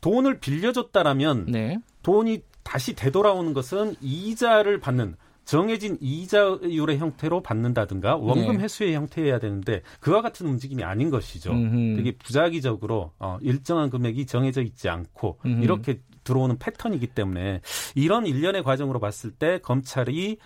돈을 0.01 0.39
빌려줬다라면 0.39 1.46
네. 1.48 1.79
돈이 2.03 2.41
다시 2.63 2.93
되돌아오는 2.96 3.53
것은 3.53 3.96
이자를 4.01 4.79
받는 4.79 5.15
정해진 5.46 5.98
이자율의 6.01 6.98
형태로 6.98 7.41
받는다든가 7.41 8.17
원금 8.17 8.57
네. 8.57 8.63
회수의 8.63 8.93
형태여야 8.96 9.39
되는데 9.39 9.81
그와 10.01 10.22
같은 10.22 10.46
움직임이 10.46 10.84
아닌 10.84 11.10
것이죠. 11.10 11.53
음흠. 11.53 11.96
되게 11.96 12.12
부작위적으로 12.17 13.13
어, 13.17 13.38
일정한 13.41 13.89
금액이 13.89 14.25
정해져 14.25 14.62
있지 14.62 14.89
않고 14.89 15.39
음흠. 15.46 15.63
이렇게 15.63 16.01
들어오는 16.25 16.57
패턴이기 16.57 17.07
때문에 17.07 17.62
이런 17.96 18.27
일련의 18.27 18.63
과정으로 18.63 19.00
봤을 19.00 19.31
때 19.31 19.60
검찰이 19.60 20.38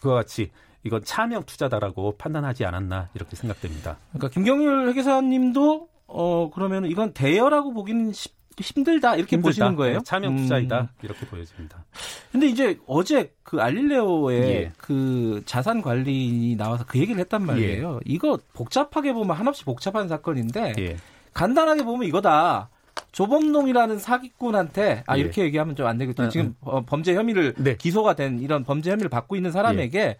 그와 0.00 0.16
같이 0.16 0.50
이건 0.84 1.04
차명 1.04 1.44
투자다라고 1.44 2.16
판단하지 2.16 2.64
않았나 2.64 3.08
이렇게 3.14 3.36
생각됩니다. 3.36 3.98
그러니까 4.12 4.28
김경률 4.30 4.88
회계사님도 4.88 5.88
어 6.06 6.50
그러면 6.54 6.86
이건 6.86 7.12
대여라고 7.12 7.72
보기는 7.72 8.12
쉽, 8.12 8.34
힘들다 8.58 9.16
이렇게 9.16 9.36
힘들다. 9.36 9.48
보시는 9.48 9.76
거예요? 9.76 9.98
네, 9.98 10.04
차명 10.04 10.36
투자이다 10.36 10.80
음. 10.80 10.88
이렇게 11.02 11.26
보여집니다. 11.26 11.84
근데 12.32 12.46
이제 12.46 12.78
어제 12.86 13.32
그 13.42 13.60
알릴레오의 13.60 14.40
예. 14.42 14.72
그 14.76 15.42
자산 15.46 15.80
관리인이 15.82 16.56
나와서 16.56 16.84
그 16.86 16.98
얘기를 16.98 17.20
했단 17.20 17.44
말이에요. 17.46 17.94
예. 17.96 18.00
이거 18.04 18.38
복잡하게 18.54 19.12
보면 19.12 19.36
한없이 19.36 19.64
복잡한 19.64 20.08
사건인데 20.08 20.74
예. 20.78 20.96
간단하게 21.32 21.84
보면 21.84 22.06
이거다. 22.08 22.70
조범동이라는 23.12 23.98
사기꾼한테 23.98 25.04
아 25.06 25.16
예. 25.16 25.20
이렇게 25.20 25.42
얘기하면 25.42 25.74
좀 25.76 25.86
안 25.86 25.98
되겠죠. 25.98 26.24
어, 26.24 26.28
지금 26.28 26.54
어. 26.60 26.82
범죄 26.84 27.14
혐의를 27.14 27.54
네. 27.56 27.76
기소가 27.76 28.14
된 28.14 28.40
이런 28.40 28.64
범죄 28.64 28.90
혐의를 28.90 29.08
받고 29.08 29.36
있는 29.36 29.50
사람에게 29.52 29.98
예. 30.00 30.16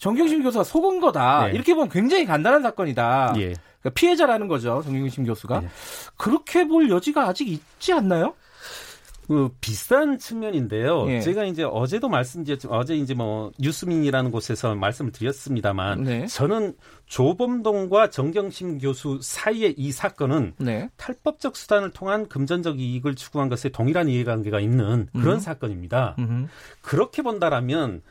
정경심 0.00 0.42
교수가 0.42 0.64
속은 0.64 1.00
거다. 1.00 1.46
네. 1.46 1.52
이렇게 1.52 1.74
보면 1.74 1.90
굉장히 1.90 2.24
간단한 2.24 2.62
사건이다. 2.62 3.34
예. 3.36 3.52
그러니까 3.80 3.90
피해자라는 3.94 4.48
거죠. 4.48 4.82
정경심 4.82 5.24
교수가. 5.26 5.60
예. 5.62 5.68
그렇게 6.16 6.66
볼 6.66 6.90
여지가 6.90 7.28
아직 7.28 7.48
있지 7.48 7.92
않나요? 7.92 8.34
그 9.28 9.48
비싼 9.60 10.18
측면인데요. 10.18 11.06
예. 11.08 11.20
제가 11.20 11.44
이제 11.44 11.62
어제도 11.62 12.08
말씀드렸지만 12.08 12.76
어제 12.76 12.96
이제 12.96 13.14
뭐 13.14 13.52
뉴스민이라는 13.60 14.30
곳에서 14.32 14.74
말씀을 14.74 15.12
드렸습니다만 15.12 16.02
네. 16.02 16.26
저는 16.26 16.74
조범동과 17.06 18.10
정경심 18.10 18.78
교수 18.78 19.20
사이의 19.22 19.74
이 19.76 19.92
사건은 19.92 20.54
네. 20.58 20.88
탈법적 20.96 21.56
수단을 21.56 21.90
통한 21.90 22.26
금전적 22.26 22.80
이익을 22.80 23.14
추구한 23.14 23.48
것에 23.48 23.68
동일한 23.68 24.08
이해관계가 24.08 24.58
있는 24.58 25.08
그런 25.12 25.36
음. 25.36 25.40
사건입니다. 25.40 26.16
음. 26.18 26.48
그렇게 26.80 27.22
본다라면 27.22 28.02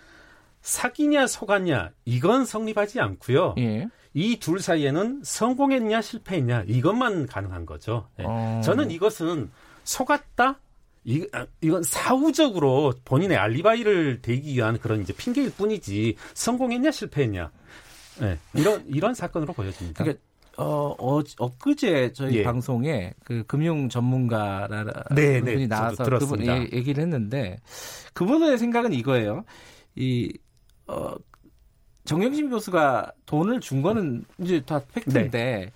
사기냐 0.61 1.27
속았냐 1.27 1.91
이건 2.05 2.45
성립하지 2.45 2.99
않고요. 2.99 3.55
예. 3.59 3.87
이둘 4.13 4.59
사이에는 4.59 5.21
성공했냐 5.23 6.01
실패했냐 6.01 6.63
이것만 6.67 7.27
가능한 7.27 7.65
거죠. 7.65 8.07
예. 8.19 8.23
어. 8.25 8.61
저는 8.63 8.91
이것은 8.91 9.49
속았다. 9.83 10.59
이, 11.05 11.25
아, 11.31 11.47
이건 11.61 11.81
사후적으로 11.81 12.93
본인의 13.05 13.37
알리바이를 13.37 14.21
대기 14.21 14.53
위한 14.53 14.77
그런 14.77 15.01
이제 15.01 15.13
핑계일 15.13 15.51
뿐이지 15.51 16.15
성공했냐 16.33 16.91
실패했냐 16.91 17.51
예. 18.21 18.37
이런 18.53 18.83
이런 18.87 19.13
사건으로 19.13 19.53
보여집니다. 19.53 20.03
그러니까 20.03 20.23
어, 20.57 20.93
어 20.99 21.21
엊그제 21.37 22.11
저희 22.13 22.39
예. 22.39 22.43
방송에 22.43 23.13
그 23.23 23.43
금융 23.47 23.87
전문가라는 23.87 24.91
네, 25.15 25.39
네. 25.39 25.53
분이 25.53 25.67
나와서 25.67 26.03
그분 26.03 26.45
얘기를 26.45 27.01
했는데 27.01 27.59
그분의 28.13 28.57
생각은 28.57 28.91
이거예요. 28.91 29.45
이 29.95 30.37
어, 30.89 31.15
정영심 32.05 32.49
교수가 32.49 33.11
돈을 33.27 33.59
준 33.59 33.83
거는 33.83 34.25
이제 34.39 34.61
다 34.65 34.81
팩트인데 34.93 35.29
네. 35.29 35.71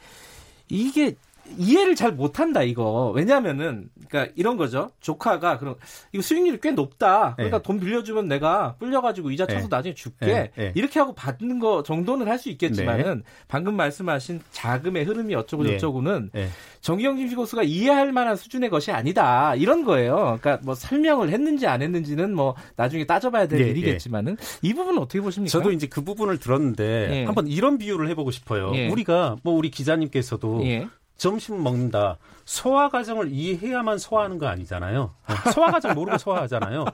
이게 0.68 1.16
이해를 1.58 1.96
잘 1.96 2.12
못한다 2.12 2.64
이거 2.64 3.12
왜냐하면은 3.16 3.90
그러니까 4.08 4.34
이런 4.36 4.58
거죠 4.58 4.92
조카가 5.00 5.58
그런 5.58 5.76
이거 6.12 6.22
수익률이 6.22 6.60
꽤 6.62 6.72
높다 6.72 7.34
그러니까 7.36 7.58
네. 7.58 7.64
돈 7.64 7.80
빌려주면 7.80 8.28
내가 8.28 8.76
불려가지고 8.78 9.32
이자 9.32 9.48
쳐서 9.48 9.62
네. 9.62 9.68
나중에 9.70 9.94
줄게 9.96 10.26
네. 10.26 10.52
네. 10.56 10.72
이렇게 10.76 11.00
하고 11.00 11.14
받는 11.14 11.60
거 11.60 11.84
정도는 11.84 12.28
할 12.28 12.44
수 12.44 12.50
있겠지만은 12.50 13.18
네. 13.18 13.24
방금 13.48 13.76
말씀하신 13.76 14.42
자금의 14.52 15.06
흐름이 15.06 15.34
어쩌고 15.36 15.64
네. 15.64 15.72
저쩌고는 15.74 16.32
정기영 16.82 17.16
심고수가 17.18 17.64
이해할 17.64 18.12
만한 18.12 18.36
수준의 18.36 18.70
것이 18.70 18.92
아니다 18.92 19.56
이런 19.56 19.86
거예요 19.86 20.38
그러니까 20.42 20.60
뭐 20.64 20.76
설명을 20.76 21.30
했는지 21.30 21.68
안 21.68 21.82
했는지는 21.82 22.34
뭐 22.36 22.56
나중에 22.76 23.06
따져봐야 23.06 23.48
될 23.48 23.62
일이겠지만은 23.62 24.36
이 24.62 24.74
부분은 24.74 25.02
어떻게 25.02 25.22
보십니까? 25.22 25.52
저도 25.52 25.72
이제 25.72 25.88
그 25.88 26.02
부분을 26.02 26.40
들었는데 26.40 27.24
한번 27.26 27.48
이런 27.48 27.78
비유를 27.78 28.10
해보고 28.10 28.32
싶어요 28.32 28.72
우리가 28.92 29.38
뭐 29.44 29.54
우리 29.54 29.70
기자님께서도 29.70 30.62
점심 31.18 31.62
먹는다. 31.64 32.18
소화 32.46 32.90
과정을 32.90 33.32
이해해야만 33.32 33.98
소화하는 33.98 34.38
거 34.38 34.48
아니잖아요. 34.48 35.14
소화 35.54 35.72
과정 35.72 35.94
모르고 35.94 36.18
소화하잖아요. 36.18 36.86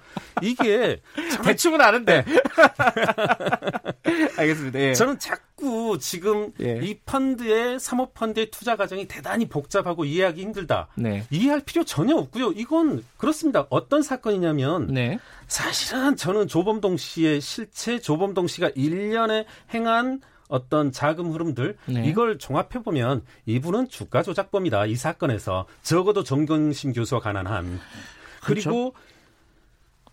이게 0.42 1.02
대충은 1.44 1.82
아는데. 1.82 2.24
네. 2.24 2.40
알겠습니다. 4.38 4.80
예. 4.80 4.94
저는 4.94 5.18
자꾸 5.20 5.98
지금 6.00 6.52
예. 6.62 6.80
이 6.84 7.00
펀드의 7.00 7.80
사모 7.80 8.12
펀드의 8.12 8.52
투자 8.52 8.76
과정이 8.76 9.08
대단히 9.08 9.48
복잡하고 9.48 10.06
이해하기 10.06 10.42
힘들다. 10.42 10.88
네. 10.96 11.26
이해할 11.32 11.62
필요 11.62 11.84
전혀 11.84 12.16
없고요. 12.16 12.52
이건 12.52 13.04
그렇습니다. 13.18 13.66
어떤 13.70 14.02
사건이냐면 14.02 14.88
네. 14.88 15.18
사실은 15.48 16.16
저는 16.16 16.48
조범동 16.48 16.98
씨의 16.98 17.42
실체 17.42 18.00
조범동 18.00 18.48
씨가 18.48 18.70
1년에 18.70 19.46
행한 19.74 20.22
어떤 20.50 20.92
자금 20.92 21.32
흐름들 21.32 21.78
네. 21.86 22.04
이걸 22.06 22.38
종합해 22.38 22.84
보면 22.84 23.22
이분은 23.46 23.88
주가 23.88 24.22
조작범이다 24.22 24.88
이 24.88 24.96
사건에서 24.96 25.66
적어도 25.82 26.24
정경심 26.24 26.92
교수와 26.92 27.22
가난 27.22 27.48
한 27.48 27.80
그리고 28.44 28.92
그렇죠? 28.92 28.94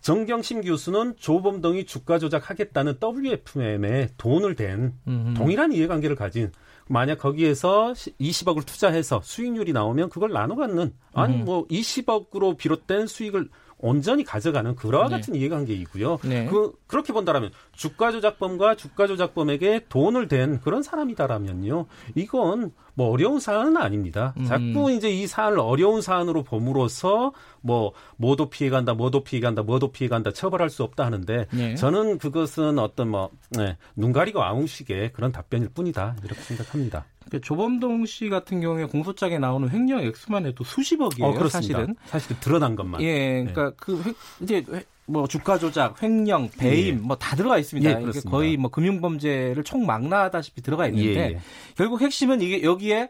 정경심 0.01 0.61
교수는 0.61 1.15
조범동이 1.17 1.85
주가 1.85 2.19
조작하겠다는 2.19 2.99
WFM에 3.03 4.09
돈을 4.17 4.55
댄 4.55 4.93
음흠. 5.07 5.33
동일한 5.33 5.73
이해관계를 5.73 6.15
가진 6.15 6.51
만약 6.87 7.17
거기에서 7.17 7.93
20억을 7.93 8.65
투자해서 8.65 9.21
수익률이 9.23 9.73
나오면 9.73 10.09
그걸 10.09 10.31
나눠 10.31 10.55
갖는 10.55 10.93
아니 11.13 11.35
뭐 11.37 11.67
20억으로 11.67 12.57
비롯된 12.57 13.07
수익을 13.07 13.49
온전히 13.79 14.23
가져가는 14.23 14.75
그와 14.75 15.07
네. 15.07 15.17
같은 15.17 15.33
네. 15.33 15.39
이해관계이고요. 15.39 16.19
네. 16.23 16.45
그 16.47 16.73
그렇게 16.87 17.13
본다라면 17.13 17.51
주가 17.73 18.11
조작범과 18.11 18.75
주가 18.75 19.07
조작범에게 19.07 19.85
돈을 19.89 20.27
댄 20.27 20.59
그런 20.61 20.81
사람이다라면요. 20.81 21.85
이건 22.15 22.71
뭐 22.95 23.11
어려운 23.11 23.39
사안은 23.39 23.77
아닙니다. 23.77 24.33
음. 24.37 24.45
자꾸 24.45 24.91
이제 24.91 25.11
이 25.11 25.27
사안을 25.27 25.59
어려운 25.59 26.01
사안으로 26.01 26.43
봄으로써 26.43 27.31
뭐 27.61 27.93
뭐도 28.17 28.49
피해 28.49 28.71
간다, 28.71 28.95
뭐도 28.95 29.23
피해 29.23 29.39
간다, 29.39 29.61
뭐도 29.61 29.91
피해 29.91 30.07
간다 30.07 30.31
처벌할 30.31 30.71
수 30.71 30.81
없다 30.81 31.05
하는데 31.05 31.45
네. 31.51 31.75
저는 31.75 32.17
그것은 32.17 32.79
어떤 32.79 33.09
뭐 33.09 33.29
네, 33.51 33.77
눈 33.95 34.11
가리고 34.11 34.41
아웅식의 34.41 35.13
그런 35.13 35.31
답변일 35.31 35.69
뿐이다 35.69 36.15
이렇게 36.23 36.41
생각합니다. 36.41 37.05
그 37.29 37.41
조범동 37.41 38.05
씨 38.05 38.29
같은 38.29 38.61
경우에 38.61 38.85
공소장에 38.85 39.37
나오는 39.37 39.69
횡령 39.69 39.99
액수만 39.99 40.45
해도 40.45 40.63
수십억이에요. 40.63 41.29
어, 41.29 41.49
사실은 41.49 41.95
사실 42.05 42.39
드러난 42.39 42.75
것만. 42.75 43.01
예, 43.01 43.43
그러니까 43.43 43.66
네. 43.69 43.75
그 43.77 44.01
획, 44.03 44.15
이제 44.41 44.65
뭐 45.05 45.27
주가 45.27 45.57
조작, 45.57 46.01
횡령, 46.03 46.49
배임 46.57 46.87
예. 46.87 46.99
뭐다 46.99 47.35
들어가 47.35 47.57
있습니다. 47.57 47.89
예, 48.01 48.03
이게 48.03 48.19
거의 48.21 48.57
뭐 48.57 48.69
금융 48.69 48.99
범죄를 48.99 49.63
총망라하다시피 49.63 50.61
들어가 50.61 50.87
있는데 50.87 51.19
예, 51.19 51.23
예. 51.33 51.39
결국 51.75 52.01
핵심은 52.01 52.41
이게 52.41 52.61
여기에 52.63 53.09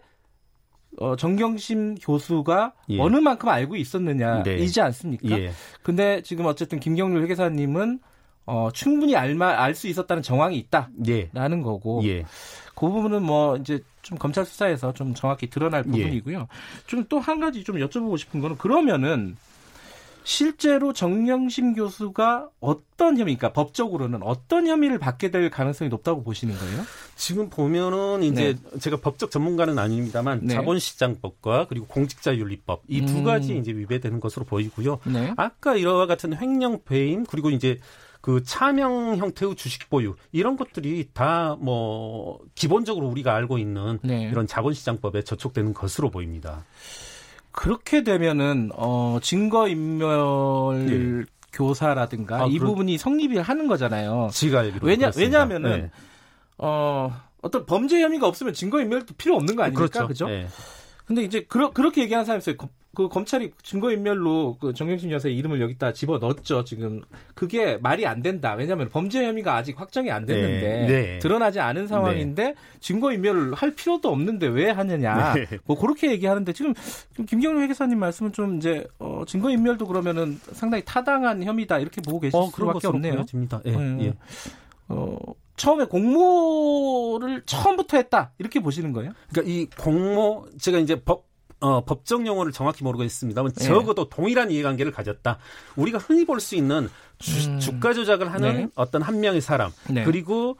어, 0.99 1.15
정경심 1.15 1.95
교수가 1.95 2.73
예. 2.89 2.99
어느 2.99 3.17
만큼 3.17 3.49
알고 3.49 3.75
있었느냐이지 3.75 4.73
네. 4.75 4.81
않습니까? 4.81 5.39
예. 5.39 5.51
근데 5.83 6.21
지금 6.21 6.45
어쨌든 6.45 6.79
김경률 6.79 7.23
회계사님은 7.23 7.99
어, 8.45 8.69
충분히 8.73 9.15
알수 9.15 9.87
있었다는 9.87 10.23
정황이 10.23 10.57
있다라는 10.57 10.97
예. 11.07 11.61
거고 11.61 12.01
예. 12.05 12.23
그 12.75 12.87
부분은 12.89 13.23
뭐 13.23 13.57
이제 13.57 13.81
좀 14.03 14.17
검찰 14.17 14.45
수사에서 14.45 14.93
좀 14.93 15.13
정확히 15.13 15.49
드러날 15.49 15.83
예. 15.87 15.91
부분이고요. 15.91 16.47
좀 16.85 17.03
또 17.09 17.19
한 17.19 17.39
가지 17.39 17.63
좀 17.63 17.75
여쭤보고 17.77 18.17
싶은 18.17 18.39
거는 18.39 18.57
그러면은 18.57 19.35
실제로 20.27 20.91
정영심 20.91 21.73
교수가 21.73 22.49
어떤 22.59 23.17
혐의, 23.17 23.37
그러니까 23.37 23.53
법적으로는 23.53 24.23
어떤 24.23 24.67
혐의를 24.67 24.99
받게 24.99 25.31
될 25.31 25.49
가능성이 25.49 25.89
높다고 25.89 26.21
보시는 26.21 26.53
거예요? 26.53 26.81
지금 27.15 27.49
보면은 27.49 28.23
이제 28.23 28.57
네. 28.61 28.79
제가 28.79 28.97
법적 28.97 29.31
전문가는 29.31 29.79
아닙니다만 29.79 30.41
네. 30.43 30.55
자본시장법과 30.55 31.67
그리고 31.69 31.87
공직자윤리법 31.87 32.83
이두 32.89 33.19
음. 33.19 33.23
가지 33.23 33.57
이제 33.57 33.71
위배되는 33.71 34.19
것으로 34.19 34.43
보이고요. 34.43 34.99
네. 35.05 35.33
아까 35.37 35.77
이와 35.77 36.07
같은 36.07 36.35
횡령 36.35 36.81
배임 36.83 37.25
그리고 37.25 37.49
이제 37.49 37.79
그 38.19 38.43
차명 38.43 39.15
형태의 39.15 39.55
주식 39.55 39.89
보유 39.89 40.15
이런 40.33 40.57
것들이 40.57 41.07
다 41.13 41.55
뭐 41.61 42.39
기본적으로 42.53 43.07
우리가 43.07 43.33
알고 43.33 43.59
있는 43.59 43.99
네. 44.03 44.23
이런 44.23 44.45
자본시장법에 44.45 45.21
저촉되는 45.21 45.73
것으로 45.73 46.09
보입니다. 46.09 46.65
그렇게 47.57 48.03
되면은 48.03 48.69
어 48.75 49.17
증거 49.19 49.67
인멸 49.67 50.85
네. 50.85 51.25
교사라든가 51.51 52.43
아, 52.43 52.45
이 52.45 52.59
그런... 52.59 52.69
부분이 52.69 52.99
성립이 52.99 53.39
하는 53.39 53.67
거잖아요. 53.67 54.29
지가 54.31 54.65
왜냐 54.83 55.09
왜냐하면은 55.17 55.81
네. 55.81 55.91
어 56.59 57.19
어떤 57.41 57.65
범죄 57.65 57.99
혐의가 57.99 58.27
없으면 58.27 58.53
증거 58.53 58.79
인멸도 58.79 59.15
필요 59.17 59.35
없는 59.37 59.55
거 59.55 59.63
아닙니까? 59.63 59.87
그렇죠. 59.87 60.07
그죠? 60.07 60.27
네. 60.27 60.47
근데 61.07 61.23
이제 61.23 61.45
그러, 61.47 61.71
그렇게 61.71 62.01
얘기하는 62.01 62.25
사람이 62.25 62.39
있어요. 62.39 62.55
그 62.93 63.09
검찰이 63.09 63.51
증거인멸로 63.61 64.57
그 64.59 64.73
정경심 64.73 65.11
여사의 65.11 65.37
이름을 65.37 65.61
여기다 65.61 65.93
집어 65.93 66.17
넣었죠. 66.17 66.63
지금 66.63 67.03
그게 67.35 67.77
말이 67.77 68.07
안 68.07 68.23
된다. 68.23 68.55
왜냐하면 68.55 68.89
범죄 68.89 69.23
혐의가 69.23 69.55
아직 69.55 69.79
확정이 69.79 70.09
안 70.09 70.25
됐는데 70.25 70.67
네. 70.67 70.87
네. 70.87 71.19
드러나지 71.19 71.59
않은 71.59 71.87
상황인데 71.87 72.43
네. 72.43 72.55
증거인멸을 72.79 73.53
할 73.53 73.75
필요도 73.75 74.09
없는데 74.09 74.47
왜 74.47 74.71
하느냐. 74.71 75.35
네. 75.35 75.45
뭐 75.65 75.79
그렇게 75.79 76.09
얘기하는데 76.11 76.51
지금 76.53 76.73
김경룡 77.27 77.61
회계사님 77.61 77.99
말씀은 77.99 78.33
좀 78.33 78.57
이제 78.57 78.87
어, 78.97 79.21
증거인멸도 79.27 79.85
그러면은 79.85 80.39
상당히 80.53 80.83
타당한 80.83 81.43
혐의다 81.43 81.77
이렇게 81.77 82.01
보고 82.01 82.19
계실 82.19 82.35
어, 82.35 82.49
수밖에 82.49 82.87
없네요. 82.87 83.13
보여집니다. 83.13 83.61
예, 83.65 83.71
네. 83.75 84.05
예. 84.05 84.13
어, 84.89 85.17
처음에 85.55 85.85
공모를 85.85 87.43
처음부터 87.45 87.97
했다 87.97 88.31
이렇게 88.37 88.59
보시는 88.59 88.93
거예요? 88.93 89.11
그러니까 89.31 89.51
이 89.53 89.65
공모 89.77 90.47
제가 90.59 90.77
이제 90.79 91.01
법 91.03 91.25
어, 91.59 91.83
법정 91.83 92.27
용어를 92.27 92.51
정확히 92.51 92.83
모르겠습니다만 92.83 93.51
네. 93.53 93.65
적어도 93.65 94.07
동일한 94.09 94.51
이해관계를 94.51 94.91
가졌다. 94.91 95.39
우리가 95.75 95.97
흔히 95.97 96.23
볼 96.25 96.39
수 96.39 96.55
있는 96.55 96.87
주, 97.17 97.49
음. 97.49 97.59
주가 97.59 97.93
조작을 97.93 98.31
하는 98.31 98.55
네. 98.55 98.67
어떤 98.75 99.01
한 99.01 99.19
명의 99.19 99.41
사람 99.41 99.71
네. 99.89 100.03
그리고 100.03 100.57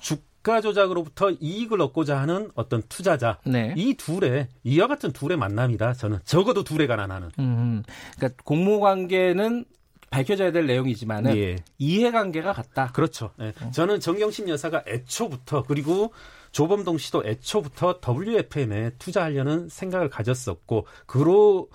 주가 0.00 0.60
조작으로부터 0.60 1.30
이익을 1.30 1.80
얻고자 1.80 2.20
하는 2.20 2.50
어떤 2.54 2.82
투자자 2.90 3.38
네. 3.46 3.72
이 3.74 3.94
둘의 3.94 4.48
이와 4.64 4.86
같은 4.86 5.12
둘의 5.12 5.38
만남이다. 5.38 5.94
저는 5.94 6.18
적어도 6.26 6.62
둘에 6.62 6.86
관한 6.86 7.10
하는. 7.10 7.30
음. 7.38 7.82
그러니까 8.16 8.42
공모 8.44 8.80
관계는 8.80 9.64
밝혀져야 10.10 10.52
될 10.52 10.66
내용이지만은 10.66 11.36
예. 11.36 11.56
이해관계가 11.78 12.52
같다. 12.52 12.90
그렇죠. 12.92 13.30
네. 13.36 13.52
저는 13.72 14.00
정경심 14.00 14.48
여사가 14.48 14.84
애초부터 14.86 15.64
그리고 15.64 16.12
조범동 16.52 16.98
씨도 16.98 17.24
애초부터 17.26 18.00
WFM에 18.06 18.92
투자하려는 18.98 19.68
생각을 19.68 20.08
가졌었고 20.08 20.86
그로 21.06 21.68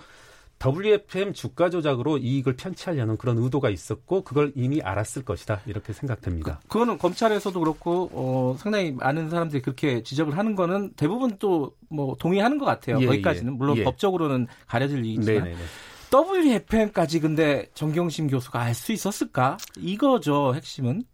WFM 0.64 1.34
주가 1.34 1.68
조작으로 1.68 2.16
이익을 2.18 2.56
편취하려는 2.56 3.18
그런 3.18 3.38
의도가 3.38 3.70
있었고 3.70 4.22
그걸 4.22 4.52
이미 4.54 4.80
알았을 4.80 5.24
것이다 5.24 5.60
이렇게 5.66 5.92
생각됩니다. 5.92 6.60
그, 6.68 6.78
거는 6.78 6.96
검찰에서도 6.98 7.58
그렇고 7.58 8.08
어, 8.12 8.56
상당히 8.58 8.92
많은 8.92 9.30
사람들이 9.30 9.62
그렇게 9.62 10.02
지적을 10.02 10.38
하는 10.38 10.54
거는 10.54 10.94
대부분 10.96 11.38
또 11.38 11.72
뭐 11.94 12.16
동의하는 12.18 12.58
것 12.58 12.66
같아요. 12.66 13.00
예, 13.00 13.06
거기까지는 13.06 13.52
예. 13.52 13.56
물론 13.56 13.76
예. 13.78 13.84
법적으로는 13.84 14.48
가려질 14.66 15.04
일이지만 15.04 15.44
네네네. 15.44 15.62
WFM까지 16.12 17.20
근데 17.20 17.66
정경심 17.74 18.28
교수가 18.28 18.60
알 18.60 18.74
수 18.74 18.92
있었을까? 18.92 19.56
이거죠 19.76 20.54
핵심은. 20.54 21.04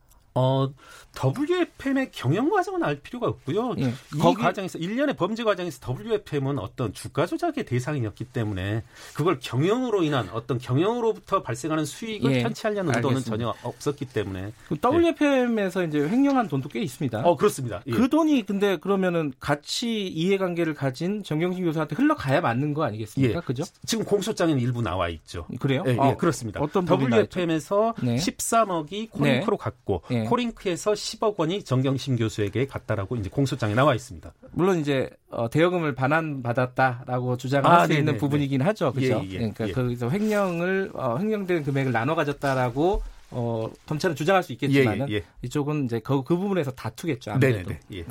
어, 0.41 0.73
WFM의 1.13 2.13
경영 2.13 2.49
과정은 2.49 2.83
알 2.83 2.97
필요가 3.01 3.27
없고요. 3.27 3.75
예. 3.79 3.93
이 4.15 4.19
거기... 4.19 4.41
과정에서 4.41 4.79
일련의 4.79 5.17
범죄 5.17 5.45
과정에서 5.45 5.81
WFM은 5.93 6.59
어떤 6.59 6.93
주가 6.95 7.27
조작의 7.27 7.65
대상이었기 7.65 8.25
때문에 8.27 8.85
그걸 9.15 9.39
경영으로 9.41 10.03
인한 10.03 10.31
어떤 10.33 10.59
경영으로부터 10.59 11.43
발생하는 11.43 11.85
수익을 11.85 12.33
예. 12.37 12.43
편취하려는 12.43 12.95
의도는 12.97 13.21
전혀 13.23 13.53
없었기 13.63 14.07
때문에 14.07 14.53
그 14.69 14.77
WFM에서 14.83 15.83
예. 15.83 15.87
이제 15.89 15.99
횡령한 15.99 16.49
돈도 16.49 16.69
꽤 16.69 16.81
있습니다. 16.81 17.21
어, 17.21 17.37
그렇습니다. 17.37 17.83
예. 17.87 17.91
그 17.91 18.09
돈이 18.09 18.47
근데 18.47 18.77
그러면은 18.77 19.33
같이 19.41 20.07
이해관계를 20.07 20.75
가진 20.75 21.23
정경심 21.23 21.65
교수한테 21.65 21.97
흘러가야 21.97 22.41
맞는 22.41 22.73
거 22.73 22.85
아니겠습니까? 22.85 23.39
예. 23.39 23.43
그죠? 23.45 23.65
지금 23.85 24.05
공소장에는 24.05 24.61
일부 24.61 24.81
나와 24.81 25.09
있죠. 25.09 25.47
그래요? 25.59 25.83
예, 25.87 25.97
어, 25.99 26.17
그렇습니다. 26.17 26.61
어떤 26.61 26.87
WFM에서 26.89 27.95
네. 28.03 28.17
13억이 28.17 29.11
코링크로 29.11 29.57
네. 29.57 29.63
갔고 29.63 30.03
코링크에서 30.31 30.93
10억 30.93 31.35
원이 31.37 31.65
정경심 31.65 32.17
교수에게 32.17 32.67
갔다라고 32.67 33.17
이제 33.17 33.29
공소장에 33.29 33.75
나와 33.75 33.95
있습니다. 33.95 34.33
물론 34.53 34.79
이제 34.81 35.11
어, 35.29 35.51
대여금을 35.51 35.95
반환 35.95 36.43
받았다라고 36.43 37.37
주장할 37.37 37.73
아, 37.73 37.87
수 37.87 37.93
있는 37.93 38.17
부분이긴 38.17 38.63
하죠. 38.63 38.93
그렇죠? 38.93 39.23
예, 39.25 39.31
예, 39.31 39.37
그러니까 39.39 39.69
예. 39.69 39.73
거기서 39.73 40.11
횡령을 40.11 40.93
어, 40.95 41.19
횡령된 41.19 41.65
금액을 41.65 41.93
나눠 41.93 42.15
가졌다라고 42.15 43.03
어, 43.33 43.71
검찰은 43.87 44.17
주장할 44.17 44.43
수 44.43 44.53
있겠지만은 44.53 45.09
예, 45.09 45.15
예, 45.15 45.17
예. 45.19 45.25
이쪽은 45.43 45.85
이제 45.85 46.01
그, 46.01 46.23
그 46.25 46.37
부분에서 46.37 46.73
다투겠죠. 46.73 47.33
아무래도. 47.33 47.69
네네 47.69 47.81
예. 47.93 48.05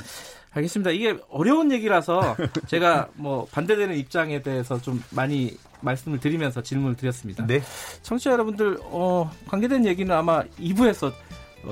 알겠습니다. 0.51 0.91
이게 0.91 1.17
어려운 1.29 1.71
얘기라서 1.71 2.35
제가 2.67 3.09
뭐 3.15 3.45
반대되는 3.51 3.95
입장에 3.97 4.41
대해서 4.41 4.81
좀 4.81 5.03
많이 5.11 5.57
말씀을 5.81 6.19
드리면서 6.19 6.61
질문을 6.61 6.95
드렸습니다. 6.95 7.45
네. 7.45 7.61
청취자 8.01 8.31
여러분들 8.31 8.77
어, 8.83 9.29
관계된 9.47 9.85
얘기는 9.85 10.13
아마 10.13 10.43
2부에서 10.59 11.09
어, 11.09 11.13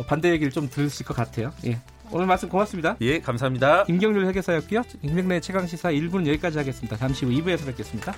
반대 0.07 0.31
얘기를 0.31 0.51
좀 0.51 0.69
들으실 0.69 1.05
것 1.05 1.15
같아요. 1.15 1.51
예. 1.65 1.79
오늘 2.11 2.25
말씀 2.25 2.47
고맙습니다. 2.47 2.95
예, 3.01 3.19
감사합니다. 3.19 3.83
김경률 3.83 4.25
회계사였고요. 4.27 4.83
김경래 5.01 5.39
최강 5.41 5.67
시사 5.67 5.91
1부는 5.91 6.27
여기까지 6.27 6.57
하겠습니다. 6.57 6.95
잠시 6.95 7.25
후 7.25 7.31
2부에서 7.31 7.65
뵙겠습니다. 7.65 8.13